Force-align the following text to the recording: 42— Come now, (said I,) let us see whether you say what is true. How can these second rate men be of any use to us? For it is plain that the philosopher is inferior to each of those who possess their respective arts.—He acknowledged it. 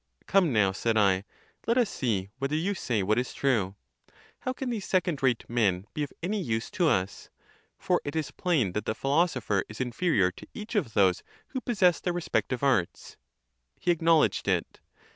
42— 0.21 0.25
Come 0.29 0.51
now, 0.51 0.71
(said 0.71 0.97
I,) 0.97 1.23
let 1.67 1.77
us 1.77 1.87
see 1.87 2.31
whether 2.39 2.55
you 2.55 2.73
say 2.73 3.03
what 3.03 3.19
is 3.19 3.33
true. 3.35 3.75
How 4.39 4.51
can 4.51 4.71
these 4.71 4.87
second 4.87 5.21
rate 5.21 5.47
men 5.47 5.85
be 5.93 6.01
of 6.01 6.11
any 6.23 6.41
use 6.41 6.71
to 6.71 6.87
us? 6.89 7.29
For 7.77 8.01
it 8.03 8.15
is 8.15 8.31
plain 8.31 8.71
that 8.71 8.85
the 8.87 8.95
philosopher 8.95 9.63
is 9.69 9.79
inferior 9.79 10.31
to 10.31 10.47
each 10.55 10.73
of 10.73 10.95
those 10.95 11.21
who 11.49 11.61
possess 11.61 11.99
their 11.99 12.13
respective 12.13 12.63
arts.—He 12.63 13.91
acknowledged 13.91 14.47
it. 14.47 14.79